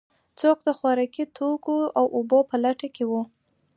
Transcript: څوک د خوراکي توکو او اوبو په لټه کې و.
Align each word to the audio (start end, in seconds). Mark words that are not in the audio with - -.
څوک 0.39 0.57
د 0.67 0.69
خوراکي 0.77 1.23
توکو 1.37 1.77
او 1.97 2.05
اوبو 2.17 2.39
په 2.49 2.55
لټه 2.63 2.87
کې 2.95 3.05
و. 3.09 3.13